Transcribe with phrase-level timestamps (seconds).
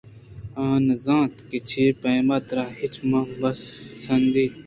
[0.63, 3.49] آ نہ زانت کہ چہ پیما ترااچ من بہ
[4.01, 4.53] سندیت